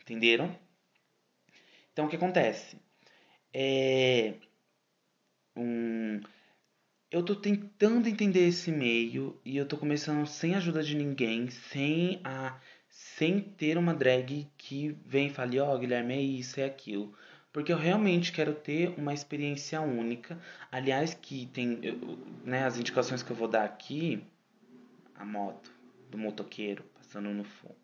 [0.00, 0.56] Entenderam?
[1.92, 2.78] Então, o que acontece?
[3.52, 4.34] É...
[5.56, 6.20] Um
[7.14, 12.20] eu tô tentando entender esse meio e eu tô começando sem ajuda de ninguém, sem
[12.24, 16.64] a sem ter uma drag que vem e fale, ó, oh, Guilherme, é isso, é
[16.64, 17.14] aquilo.
[17.52, 20.40] Porque eu realmente quero ter uma experiência única.
[20.72, 21.78] Aliás, que tem,
[22.44, 24.20] né, as indicações que eu vou dar aqui,
[25.14, 25.70] a moto
[26.10, 27.83] do motoqueiro passando no fundo.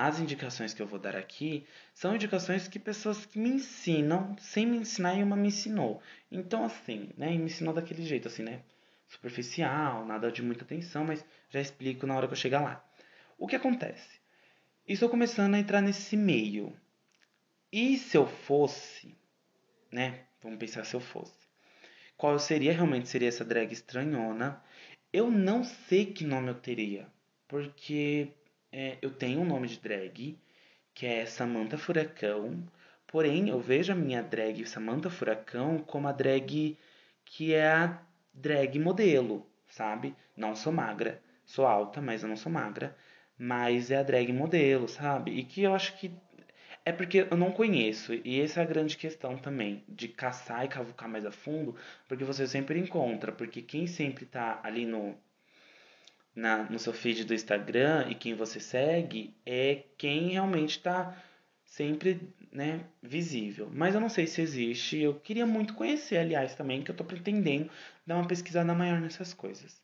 [0.00, 4.64] As indicações que eu vou dar aqui são indicações que pessoas que me ensinam, sem
[4.64, 6.00] me ensinar, e uma me ensinou.
[6.30, 7.34] Então, assim, né?
[7.34, 8.62] E me ensinou daquele jeito, assim, né?
[9.08, 12.88] Superficial, nada de muita atenção, mas já explico na hora que eu chegar lá.
[13.36, 14.20] O que acontece?
[14.86, 16.72] Estou começando a entrar nesse meio.
[17.72, 19.16] E se eu fosse,
[19.90, 20.26] né?
[20.40, 21.34] Vamos pensar se eu fosse.
[22.16, 24.62] Qual seria realmente seria essa drag estranhona?
[25.12, 27.08] Eu não sei que nome eu teria.
[27.48, 28.32] Porque
[28.72, 30.38] é, eu tenho um nome de drag,
[30.94, 32.62] que é Samantha Furacão.
[33.06, 36.76] Porém, eu vejo a minha drag Samantha Furacão como a drag
[37.24, 38.02] que é a
[38.32, 40.14] drag modelo, sabe?
[40.36, 41.22] Não sou magra.
[41.44, 42.96] Sou alta, mas eu não sou magra.
[43.38, 45.32] Mas é a drag modelo, sabe?
[45.32, 46.12] E que eu acho que
[46.84, 50.68] é porque eu não conheço, e essa é a grande questão também, de caçar e
[50.68, 51.76] cavucar mais a fundo,
[52.08, 55.14] porque você sempre encontra, porque quem sempre tá ali no,
[56.38, 61.16] na, no seu feed do Instagram e quem você segue é quem realmente está
[61.64, 63.68] sempre né, visível.
[63.72, 64.98] Mas eu não sei se existe.
[64.98, 67.68] Eu queria muito conhecer, aliás, também, que eu estou pretendendo
[68.06, 69.82] dar uma pesquisada maior nessas coisas.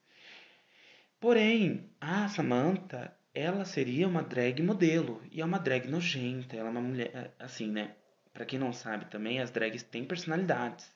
[1.21, 5.23] Porém, a Samantha, ela seria uma drag modelo.
[5.33, 6.57] E é uma drag nojenta.
[6.57, 7.35] Ela é uma mulher.
[7.39, 7.97] Assim, né?
[8.33, 10.91] Pra quem não sabe também, as drags têm personalidades.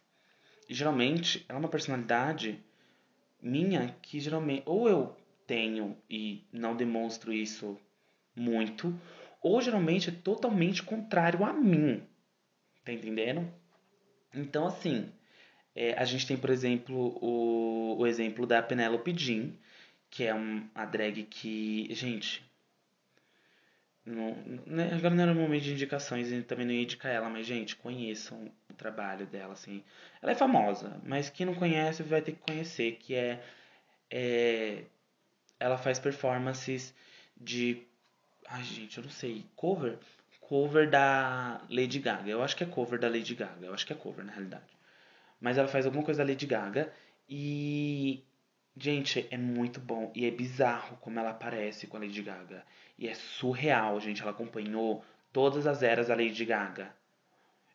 [0.69, 2.63] E geralmente, ela é uma personalidade
[3.43, 4.63] minha que geralmente.
[4.67, 5.17] Ou eu
[5.49, 7.77] tenho e não demonstro isso
[8.37, 8.95] muito,
[9.43, 12.07] ou geralmente é totalmente contrário a mim.
[12.85, 13.51] Tá entendendo?
[14.33, 15.11] Então, assim,
[15.75, 19.53] é, a gente tem, por exemplo, o, o exemplo da Penelope Jean,
[20.11, 22.45] que é um, a drag que, gente,
[24.05, 27.29] não, né, agora não era o momento de indicações e também não ia indicar ela,
[27.29, 29.83] mas, gente, conheçam o trabalho dela, assim.
[30.23, 33.43] Ela é famosa, mas quem não conhece vai ter que conhecer, que é,
[34.11, 34.85] é
[35.59, 36.95] ela faz performances
[37.37, 37.83] de.
[38.49, 39.45] Ai, gente, eu não sei.
[39.57, 39.99] Cover?
[40.41, 42.31] Cover da Lady Gaga.
[42.31, 43.67] Eu acho que é cover da Lady Gaga.
[43.67, 44.79] Eu acho que é cover, na realidade.
[45.41, 46.93] Mas ela faz alguma coisa da Lady Gaga.
[47.29, 48.25] E.
[48.77, 50.13] Gente, é muito bom.
[50.15, 52.65] E é bizarro como ela aparece com a Lady Gaga.
[52.99, 54.23] E é surreal, gente.
[54.23, 56.95] Ela acompanhou todas as eras da Lady Gaga.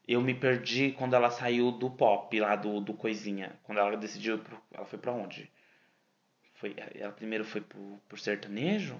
[0.07, 3.53] Eu me perdi quando ela saiu do pop, lá do, do Coisinha.
[3.63, 4.41] Quando ela decidiu.
[4.73, 5.51] Ela foi pra onde?
[6.63, 8.97] Foi, ela primeiro foi pro, pro sertanejo?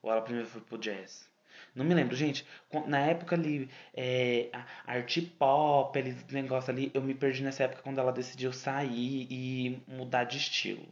[0.00, 1.30] Ou ela primeiro foi pro jazz?
[1.74, 2.46] Não me lembro, gente.
[2.86, 4.48] Na época ali, é,
[4.86, 9.82] art pop, aqueles negócios ali, eu me perdi nessa época quando ela decidiu sair e
[9.86, 10.88] mudar de estilo.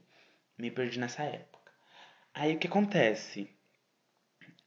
[0.59, 1.73] Me perdi nessa época.
[2.35, 3.49] Aí o que acontece?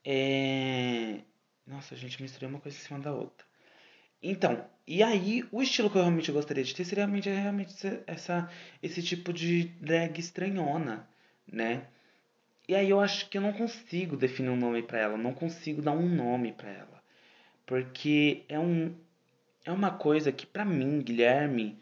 [0.04, 1.20] É...
[1.64, 3.46] Nossa, gente, misturei uma coisa em cima da outra.
[4.22, 7.74] Então, e aí, o estilo que eu realmente gostaria de ter seria realmente, realmente
[8.06, 8.50] essa,
[8.82, 11.08] esse tipo de drag estranhona,
[11.50, 11.86] né?
[12.68, 15.82] E aí eu acho que eu não consigo definir um nome para ela, não consigo
[15.82, 17.02] dar um nome para ela.
[17.66, 18.94] Porque é, um,
[19.64, 21.78] é uma coisa que para mim, Guilherme,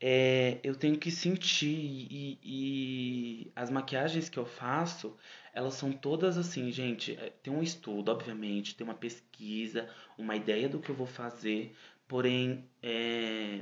[0.00, 5.16] é, eu tenho que sentir e, e as maquiagens que eu faço,
[5.52, 10.68] elas são todas assim, gente, é, tem um estudo, obviamente, tem uma pesquisa, uma ideia
[10.68, 11.74] do que eu vou fazer,
[12.10, 13.60] Porém, é...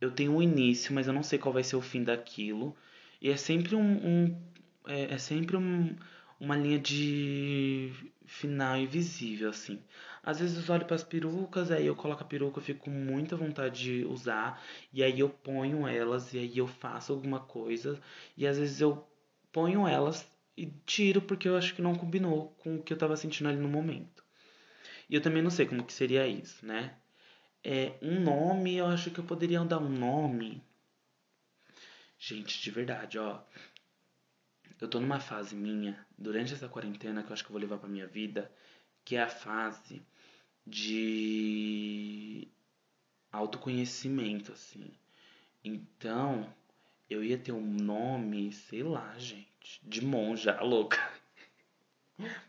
[0.00, 2.76] eu tenho um início, mas eu não sei qual vai ser o fim daquilo.
[3.20, 4.42] E é sempre um, um
[4.88, 5.94] é, é, sempre um,
[6.40, 7.92] uma linha de
[8.26, 9.80] final invisível, assim.
[10.24, 12.90] Às vezes eu olho para as perucas, aí eu coloco a peruca, eu fico com
[12.90, 14.60] muita vontade de usar,
[14.92, 18.00] e aí eu ponho elas, e aí eu faço alguma coisa,
[18.36, 19.06] e às vezes eu
[19.52, 23.16] ponho elas e tiro porque eu acho que não combinou com o que eu tava
[23.16, 24.24] sentindo ali no momento.
[25.08, 26.96] E eu também não sei como que seria isso, né?
[27.62, 30.62] É, um nome, eu acho que eu poderia dar um nome.
[32.18, 33.40] Gente, de verdade, ó.
[34.80, 37.78] Eu tô numa fase minha, durante essa quarentena, que eu acho que eu vou levar
[37.78, 38.50] pra minha vida,
[39.04, 40.02] que é a fase
[40.66, 42.48] de
[43.30, 44.90] autoconhecimento, assim.
[45.64, 46.52] Então,
[47.08, 50.98] eu ia ter um nome, sei lá, gente, de monja, louca.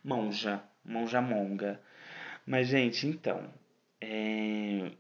[0.04, 1.82] Monja, monja monga.
[2.46, 3.52] Mas, gente, então,
[4.00, 4.92] é...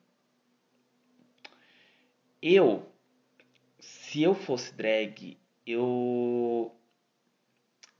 [2.41, 2.91] eu,
[3.79, 5.37] se eu fosse drag,
[5.67, 6.75] eu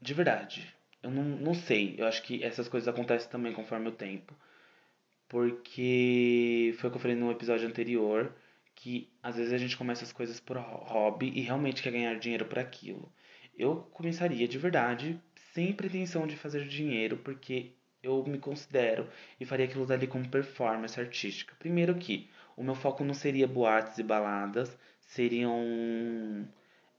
[0.00, 0.74] de verdade.
[1.02, 1.94] Eu não, não sei.
[1.98, 4.34] Eu acho que essas coisas acontecem também conforme o tempo.
[5.28, 8.34] Porque foi o que eu falei no episódio anterior.
[8.74, 12.46] Que às vezes a gente começa as coisas por hobby e realmente quer ganhar dinheiro
[12.46, 13.12] por aquilo.
[13.56, 15.20] Eu começaria de verdade,
[15.52, 19.08] sem pretensão de fazer dinheiro, porque eu me considero
[19.40, 21.54] e faria aquilo dali como performance artística.
[21.58, 26.48] Primeiro que o meu foco não seria boates e baladas, seriam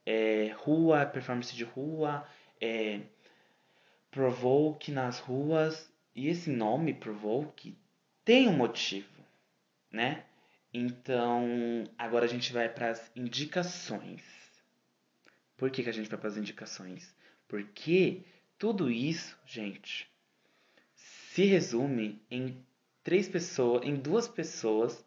[0.06, 2.26] é, rua, performance de rua,
[2.62, 3.02] é,
[4.16, 5.94] Provoke nas ruas.
[6.16, 7.78] E esse nome, Provoke,
[8.24, 9.22] tem um motivo,
[9.92, 10.24] né?
[10.78, 14.22] Então, agora a gente vai para as indicações.
[15.56, 17.16] Por que, que a gente vai para as indicações?
[17.48, 18.26] Porque
[18.60, 20.06] tudo isso, gente,
[20.94, 22.62] se resume em
[23.02, 25.06] três pessoas, em duas pessoas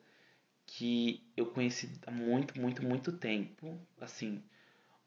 [0.65, 3.79] que eu conheci há muito, muito, muito tempo.
[4.01, 4.43] Assim,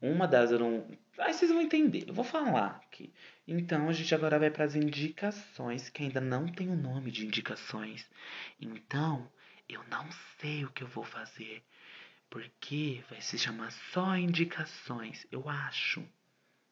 [0.00, 0.86] uma das eu não.
[1.18, 2.04] Aí vocês vão entender.
[2.06, 3.12] Eu vou falar aqui.
[3.48, 7.26] Então a gente agora vai para as indicações, que ainda não tem o nome de
[7.26, 8.08] indicações.
[8.60, 9.28] Então
[9.72, 10.08] eu não
[10.40, 11.62] sei o que eu vou fazer.
[12.30, 16.02] Porque vai se chamar só indicações, eu acho.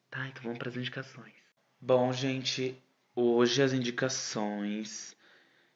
[0.09, 0.27] Tá?
[0.27, 1.33] Então vamos para as indicações.
[1.79, 2.75] Bom, gente,
[3.15, 5.15] hoje as indicações.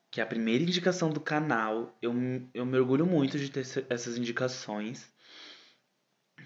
[0.10, 1.96] Que é a primeira indicação do canal.
[2.02, 2.14] Eu,
[2.54, 5.14] eu me orgulho muito de ter essas indicações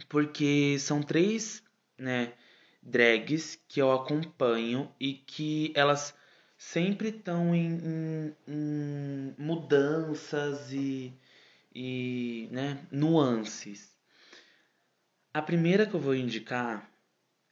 [0.07, 1.63] porque são três,
[1.97, 2.33] né,
[2.81, 6.15] drags que eu acompanho e que elas
[6.59, 11.13] sempre estão em, em, em, mudanças e,
[11.73, 13.97] e né, nuances.
[15.33, 16.91] A primeira que eu vou indicar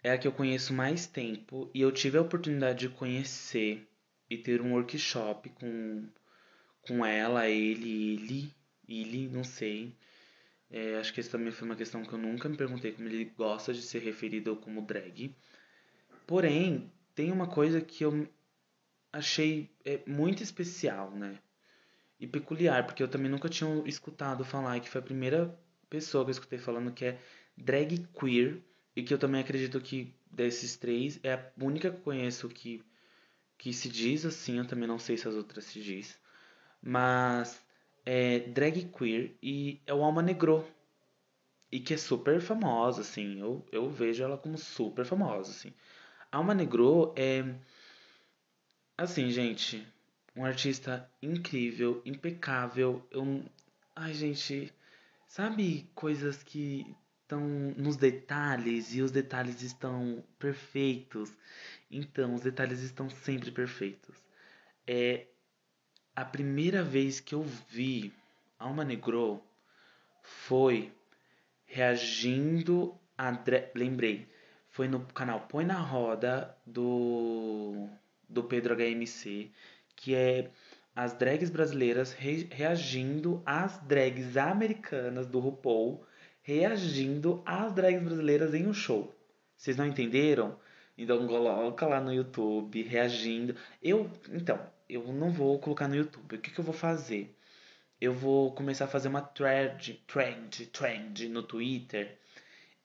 [0.04, 3.88] é a que eu conheço mais tempo e eu tive a oportunidade de conhecer
[4.30, 6.06] e ter um workshop com,
[6.82, 8.56] com ela, ele, ele,
[8.90, 9.96] ele, não sei.
[10.70, 13.24] É, acho que essa também foi uma questão que eu nunca me perguntei como ele
[13.24, 15.34] gosta de ser referido como drag.
[16.26, 18.28] Porém, tem uma coisa que eu
[19.18, 21.40] achei é, muito especial, né?
[22.20, 26.24] E peculiar, porque eu também nunca tinha escutado falar, e que foi a primeira pessoa
[26.24, 27.20] que eu escutei falando que é
[27.56, 28.62] drag queer,
[28.96, 32.84] e que eu também acredito que desses três é a única que eu conheço que,
[33.58, 36.20] que se diz assim, eu também não sei se as outras se diz.
[36.82, 37.64] Mas
[38.06, 40.66] é drag queer e é o Alma Negro.
[41.72, 43.40] E que é super famosa, assim.
[43.40, 45.74] Eu, eu vejo ela como super famosa, assim.
[46.32, 47.44] Alma Negro é.
[48.98, 49.88] Assim, gente.
[50.36, 53.06] Um artista incrível, impecável.
[53.12, 53.44] Eu.
[53.96, 54.74] Ai, gente.
[55.28, 57.42] Sabe coisas que estão
[57.78, 61.32] nos detalhes e os detalhes estão perfeitos?
[61.92, 64.16] Então, os detalhes estão sempre perfeitos.
[64.88, 65.28] É
[66.16, 68.12] a primeira vez que eu vi
[68.58, 69.44] Alma Negro
[70.24, 70.92] foi
[71.68, 73.32] reagindo a.
[73.76, 74.28] Lembrei,
[74.70, 77.88] foi no canal Põe na Roda do,
[78.28, 79.52] do Pedro HMC,
[79.96, 80.50] que é
[80.96, 86.04] as drags brasileiras re, reagindo às drags americanas do RuPaul,
[86.42, 89.14] reagindo às drags brasileiras em um show.
[89.56, 90.58] Vocês não entenderam?
[90.98, 93.56] Então coloca lá no YouTube, reagindo.
[93.82, 94.60] Eu, então,
[94.90, 96.36] eu não vou colocar no YouTube.
[96.36, 97.36] O que, que eu vou fazer?
[98.00, 102.18] Eu vou começar a fazer uma thread, trend, trend no Twitter.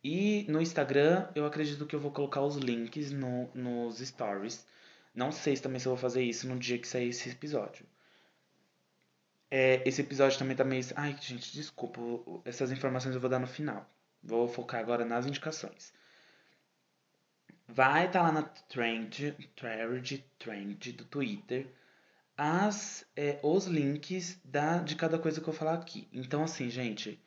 [0.05, 4.67] E no Instagram, eu acredito que eu vou colocar os links no, nos stories.
[5.15, 7.87] Não sei se também se eu vou fazer isso no dia que sair esse episódio.
[9.51, 10.83] É, esse episódio também tá meio.
[10.97, 12.01] Ai, gente, desculpa.
[12.45, 13.89] Essas informações eu vou dar no final.
[14.23, 15.93] Vou focar agora nas indicações.
[17.69, 21.67] Vai estar tá lá na trend, thread, trend do Twitter
[22.37, 26.09] as, é, os links da, de cada coisa que eu falar aqui.
[26.13, 27.21] Então, assim, gente,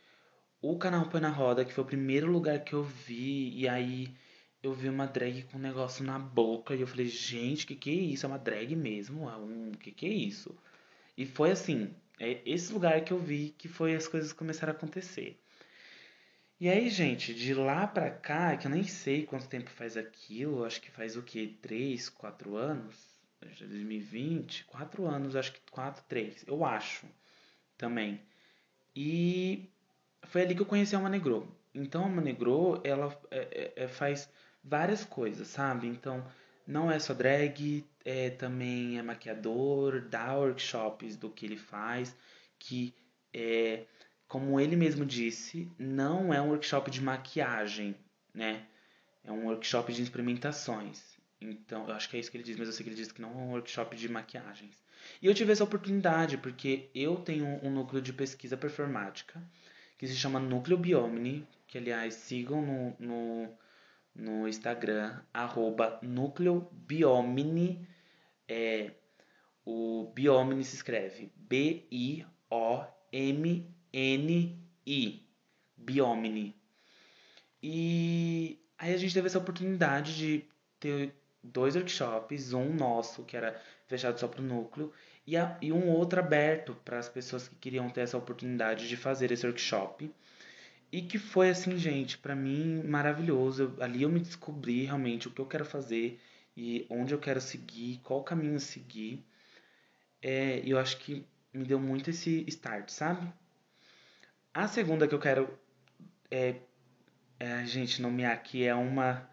[0.62, 4.14] o canal Põe na Roda, que foi o primeiro lugar que eu vi, e aí
[4.66, 7.90] eu vi uma drag com um negócio na boca e eu falei, gente, que que
[7.90, 8.26] é isso?
[8.26, 9.30] É uma drag mesmo?
[9.30, 10.56] É um, que que é isso?
[11.18, 14.76] E foi assim, é esse lugar que eu vi que foi as coisas começaram a
[14.76, 15.40] acontecer.
[16.60, 20.64] E aí, gente, de lá pra cá, que eu nem sei quanto tempo faz aquilo,
[20.64, 21.54] acho que faz o quê?
[21.62, 22.96] 3, 4 anos?
[23.60, 24.66] 2020?
[24.66, 27.06] 4 anos, acho que 4, 3, eu acho
[27.78, 28.22] também.
[28.96, 29.70] E
[30.24, 31.56] foi ali que eu conheci a Manegro.
[31.74, 34.30] Então a Manegro, ela é, é, é, faz
[34.66, 35.88] várias coisas, sabe?
[35.88, 36.26] Então
[36.68, 42.16] não é só drag, é, também é maquiador, dá workshops do que ele faz,
[42.58, 42.94] que
[43.34, 43.86] é
[44.28, 47.96] como ele mesmo disse, não é um workshop de maquiagem,
[48.34, 48.66] né?
[49.24, 51.16] É um workshop de experimentações.
[51.40, 53.12] Então, eu acho que é isso que ele diz, mas eu sei que ele diz
[53.12, 54.84] que não é um workshop de maquiagens.
[55.22, 59.42] E eu tive essa oportunidade porque eu tenho um núcleo de pesquisa performática
[59.98, 63.58] que se chama Núcleo Biomini, que aliás sigam no, no,
[64.16, 66.00] no Instagram, arroba.
[68.48, 68.92] É,
[69.66, 72.96] o Biomini se escreve B-I-O-M
[73.96, 75.26] N-I,
[75.78, 76.54] Biomini.
[77.64, 80.46] E aí a gente teve essa oportunidade de
[80.82, 84.92] ter dois workshops, um nosso, que era fechado só para o núcleo,
[85.26, 88.98] e, a, e um outro aberto para as pessoas que queriam ter essa oportunidade de
[88.98, 90.12] fazer esse workshop.
[90.96, 93.64] E que foi assim, gente, para mim maravilhoso.
[93.64, 96.22] Eu, ali eu me descobri realmente o que eu quero fazer
[96.56, 99.22] e onde eu quero seguir, qual caminho seguir.
[100.22, 103.28] É, eu acho que me deu muito esse start, sabe?
[104.54, 105.60] A segunda que eu quero
[106.32, 106.62] é,
[107.42, 109.30] é, gente nomear aqui é uma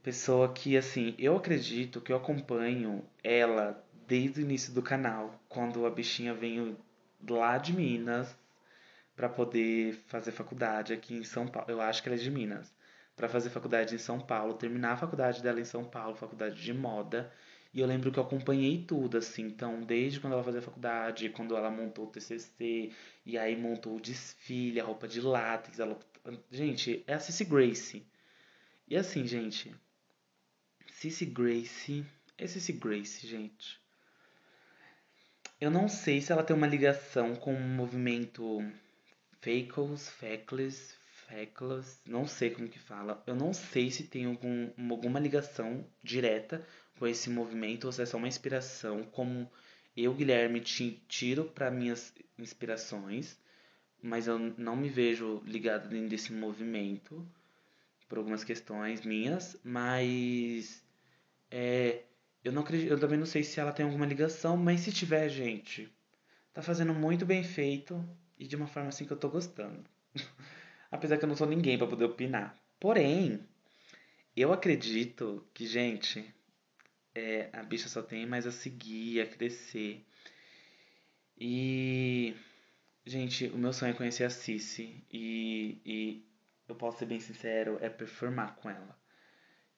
[0.00, 5.84] pessoa que, assim, eu acredito que eu acompanho ela desde o início do canal, quando
[5.86, 6.78] a bichinha veio
[7.28, 8.40] lá de Minas
[9.14, 11.70] para poder fazer faculdade aqui em São Paulo.
[11.70, 12.72] Eu acho que ela é de Minas.
[13.14, 16.72] Para fazer faculdade em São Paulo, terminar a faculdade dela em São Paulo, faculdade de
[16.72, 17.30] moda.
[17.74, 19.44] E eu lembro que eu acompanhei tudo, assim.
[19.44, 22.92] Então, desde quando ela fazia faculdade, quando ela montou o TCC,
[23.24, 25.78] e aí montou o desfile, a roupa de látex.
[25.78, 25.98] Ela...
[26.50, 28.06] Gente, é a Cici Grace.
[28.88, 29.74] E assim, gente.
[30.90, 32.04] Cici Grace.
[32.36, 33.80] É Cici Grace, gente.
[35.60, 38.60] Eu não sei se ela tem uma ligação com o movimento
[39.42, 40.94] Facels, Feckless,
[41.26, 43.22] Feckless, não sei como que fala.
[43.26, 46.64] Eu não sei se tem algum, alguma ligação direta
[46.96, 49.50] com esse movimento ou se é só uma inspiração, como
[49.96, 53.36] eu, Guilherme, tiro para minhas inspirações,
[54.00, 57.26] mas eu não me vejo ligado dentro desse movimento
[58.08, 60.84] por algumas questões minhas, mas
[61.50, 62.04] é,
[62.44, 65.28] eu não acredito, eu também não sei se ela tem alguma ligação, mas se tiver,
[65.28, 65.92] gente,
[66.52, 68.02] tá fazendo muito bem feito
[68.42, 69.84] e de uma forma assim que eu tô gostando.
[70.90, 72.60] Apesar que eu não sou ninguém para poder opinar.
[72.80, 73.40] Porém,
[74.36, 76.34] eu acredito que, gente,
[77.14, 80.04] é, a bicha só tem mais a seguir, a crescer.
[81.38, 82.34] E,
[83.06, 85.04] gente, o meu sonho é conhecer a Cici.
[85.08, 86.26] E, e
[86.66, 88.98] eu posso ser bem sincero, é performar com ela.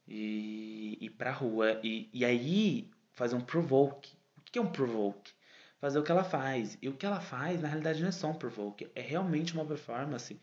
[0.09, 1.79] E ir pra rua.
[1.85, 4.17] E, e aí, fazer um provoke.
[4.39, 5.35] O que é um provoke?
[5.85, 6.79] Fazer o que ela faz.
[6.81, 8.89] E o que ela faz, na realidade, não é só um provoke.
[8.95, 10.41] É realmente uma performance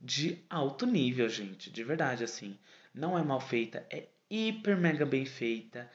[0.00, 1.68] de alto nível, gente.
[1.68, 2.56] De verdade, assim.
[2.94, 5.90] Não é mal feita, é hiper mega bem feita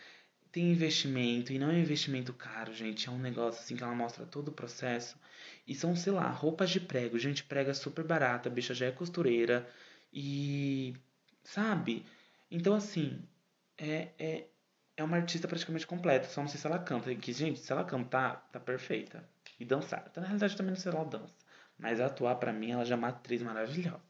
[0.51, 3.07] tem investimento e não é um investimento caro, gente.
[3.07, 5.17] É um negócio assim que ela mostra todo o processo.
[5.65, 7.17] E são, sei lá, roupas de prego.
[7.17, 9.65] Gente, prega super barata, a bicha já é costureira.
[10.13, 10.93] E.
[11.41, 12.05] Sabe?
[12.51, 13.17] Então, assim.
[13.77, 14.47] É, é,
[14.95, 16.27] é uma artista praticamente completa.
[16.27, 17.13] Só não sei se ela canta.
[17.15, 19.27] Que, gente, se ela cantar, tá perfeita.
[19.59, 20.05] E dançar.
[20.09, 21.33] Então, na realidade, também não sei se ela dança.
[21.77, 24.01] Mas atuar, para mim, ela já é uma atriz maravilhosa.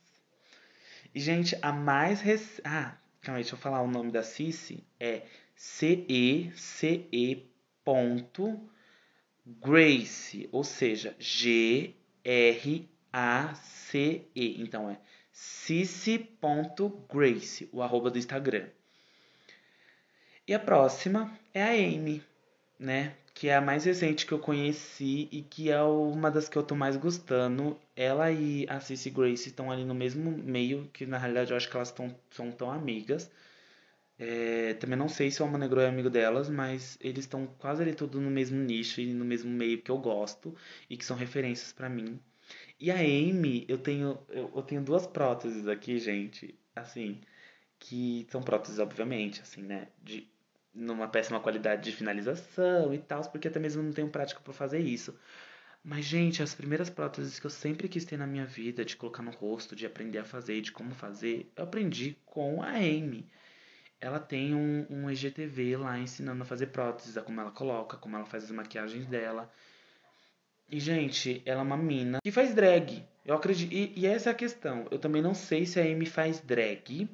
[1.14, 2.62] E, gente, a mais recente.
[2.66, 4.86] Ah, calma aí, deixa eu falar o nome da Cici.
[5.00, 5.24] É
[5.56, 7.50] C-E-C-E
[7.84, 8.70] ponto
[9.46, 11.94] Grace, ou seja, G-R-A-C-E.
[14.62, 14.98] Então é
[15.32, 16.40] cici.grace,
[17.72, 18.70] o arroba do Instagram.
[20.46, 22.22] E a próxima é a Amy,
[22.80, 23.16] né?
[23.34, 26.64] Que é a mais recente que eu conheci e que é uma das que eu
[26.64, 27.80] tô mais gostando.
[27.96, 31.70] Ela e a Cici Grace estão ali no mesmo meio, que na realidade eu acho
[31.70, 33.32] que elas tão, são tão amigas.
[34.20, 37.96] É, também não sei se o Alma é amigo delas, mas eles estão quase ali
[37.96, 40.56] tudo no mesmo nicho e no mesmo meio que eu gosto
[40.90, 42.20] e que são referências para mim.
[42.80, 47.22] E a Amy, eu tenho, eu, eu, tenho duas próteses aqui, gente, assim,
[47.80, 50.33] que são próteses, obviamente, assim, né, de
[50.74, 54.80] numa péssima qualidade de finalização e tal, porque até mesmo não tenho prática para fazer
[54.80, 55.18] isso.
[55.84, 59.22] Mas, gente, as primeiras próteses que eu sempre quis ter na minha vida, de colocar
[59.22, 63.30] no rosto, de aprender a fazer, de como fazer, eu aprendi com a Amy.
[64.00, 68.16] Ela tem um, um EGTV lá ensinando a fazer próteses, a como ela coloca, como
[68.16, 69.52] ela faz as maquiagens dela.
[70.70, 73.06] E, gente, ela é uma mina que faz drag.
[73.26, 73.74] Eu acredito.
[73.74, 74.88] E, e essa é a questão.
[74.90, 77.10] Eu também não sei se a Amy faz drag,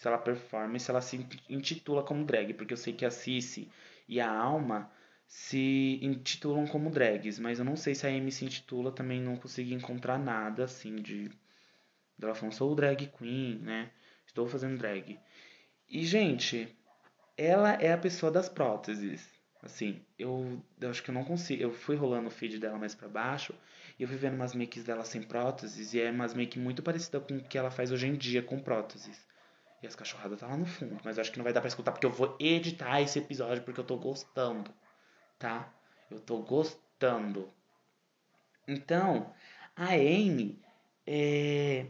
[0.00, 3.70] se ela performa, se ela se intitula como drag, porque eu sei que a Cici
[4.08, 4.90] e a Alma
[5.26, 9.36] se intitulam como drags, mas eu não sei se a Amy se intitula, também não
[9.36, 11.30] consegui encontrar nada assim de.
[12.18, 13.90] Ela falando, sou drag queen, né?
[14.26, 15.20] Estou fazendo drag.
[15.86, 16.74] E, gente,
[17.36, 19.28] ela é a pessoa das próteses.
[19.62, 21.62] Assim, eu, eu acho que eu não consigo.
[21.62, 23.54] Eu fui rolando o feed dela mais para baixo
[23.98, 27.20] e eu fui vendo umas makes dela sem próteses e é umas make muito parecida
[27.20, 29.28] com o que ela faz hoje em dia com próteses.
[29.82, 31.68] E as cachorradas tá lá no fundo, mas eu acho que não vai dar pra
[31.68, 34.70] escutar porque eu vou editar esse episódio porque eu tô gostando
[35.40, 35.72] tá?
[36.08, 37.48] Eu tô gostando.
[38.68, 39.34] Então,
[39.74, 40.60] a Amy,
[41.04, 41.86] é...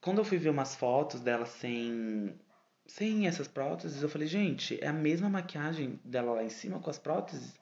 [0.00, 2.38] quando eu fui ver umas fotos dela sem,
[2.86, 6.90] sem essas próteses, eu falei, gente, é a mesma maquiagem dela lá em cima com
[6.90, 7.58] as próteses?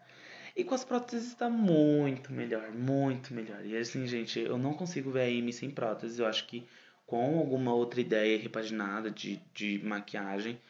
[0.57, 3.65] E com as próteses está muito melhor, muito melhor.
[3.65, 6.19] E assim, gente, eu não consigo ver a Amy sem próteses.
[6.19, 6.67] Eu acho que
[7.07, 10.61] com alguma outra ideia repaginada de, de maquiagem,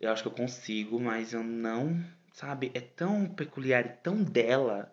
[0.00, 2.02] eu acho que eu consigo, mas eu não
[2.32, 2.70] sabe?
[2.74, 4.92] É tão peculiar e tão dela,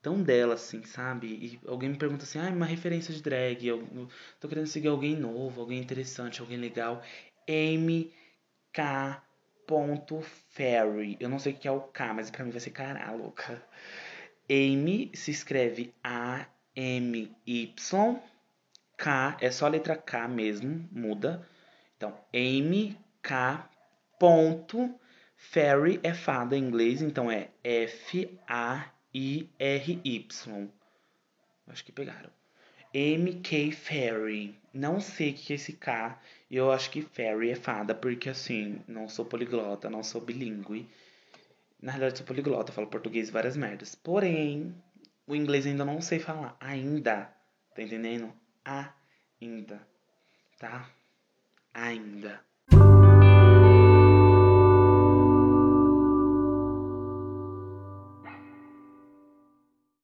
[0.00, 1.26] tão dela, assim, sabe?
[1.26, 4.08] E alguém me pergunta assim, ah, uma referência de drag, eu
[4.40, 7.02] tô querendo seguir alguém novo, alguém interessante, alguém legal.
[7.48, 8.12] Amy
[8.72, 9.22] K.
[10.50, 11.16] Ferry.
[11.18, 13.62] Eu não sei o que é o K, mas pra mim vai ser cará, louca.
[14.50, 17.74] Amy se escreve A-M-Y.
[18.96, 21.46] K é só a letra K mesmo, muda.
[21.96, 23.68] Então, Amy K.
[25.36, 28.92] Fairy é fada em inglês, então é F-A-I-R-Y.
[31.66, 32.30] Acho que pegaram.
[32.94, 33.72] M.K.
[33.72, 34.54] Fairy.
[34.72, 36.20] Não sei o que é esse K.
[36.50, 40.88] Eu acho que Fairy é fada, porque assim, não sou poliglota, não sou bilíngue.
[41.80, 43.94] Na realidade, sou poliglota, falo português e várias merdas.
[43.94, 44.74] Porém,
[45.26, 46.56] o inglês ainda não sei falar.
[46.60, 47.34] Ainda.
[47.74, 48.32] Tá entendendo?
[48.64, 49.86] Ainda.
[50.58, 50.88] Tá?
[51.74, 52.44] Ainda.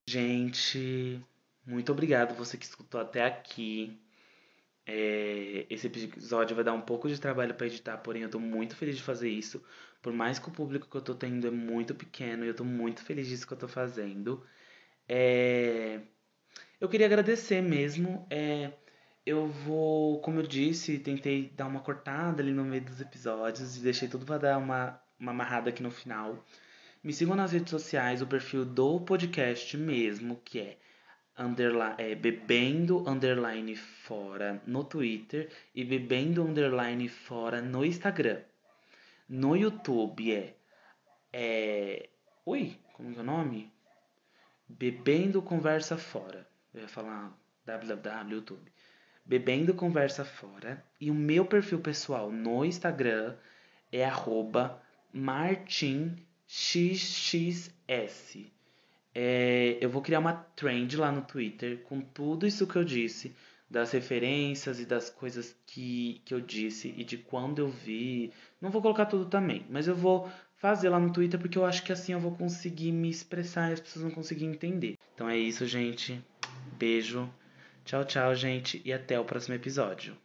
[0.07, 1.23] Gente,
[1.65, 3.97] muito obrigado você que escutou até aqui.
[4.85, 8.75] É, esse episódio vai dar um pouco de trabalho para editar, porém eu tô muito
[8.75, 9.63] feliz de fazer isso.
[10.01, 13.03] Por mais que o público que eu tô tendo é muito pequeno, eu tô muito
[13.03, 14.43] feliz disso que eu tô fazendo.
[15.07, 16.01] É,
[16.79, 18.25] eu queria agradecer mesmo.
[18.29, 18.71] É,
[19.25, 23.81] eu vou, como eu disse, tentei dar uma cortada ali no meio dos episódios e
[23.81, 26.43] deixei tudo para dar uma, uma amarrada aqui no final.
[27.03, 30.77] Me sigam nas redes sociais, o perfil do podcast mesmo, que é,
[31.37, 38.41] underline, é bebendo underline fora no Twitter e bebendo underline fora no Instagram.
[39.27, 40.55] No YouTube é,
[41.31, 42.09] é
[42.45, 43.71] ui, como é o nome?
[44.67, 46.47] Bebendo Conversa Fora.
[46.79, 48.71] Eu ia falar www YouTube.
[49.25, 50.81] Bebendo Conversa Fora.
[50.99, 53.35] E o meu perfil pessoal no Instagram
[53.91, 54.81] é arroba
[55.13, 56.15] martin
[56.47, 57.69] XXS.
[59.13, 63.35] É, eu vou criar uma trend lá no Twitter com tudo isso que eu disse,
[63.69, 68.31] das referências e das coisas que, que eu disse e de quando eu vi.
[68.61, 71.83] Não vou colocar tudo também, mas eu vou fazer lá no Twitter porque eu acho
[71.83, 74.97] que assim eu vou conseguir me expressar e as pessoas vão conseguir entender.
[75.13, 76.23] Então é isso, gente.
[76.77, 77.29] Beijo.
[77.85, 80.15] Tchau, tchau, gente, e até o próximo episódio.